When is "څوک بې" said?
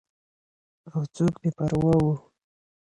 1.15-1.49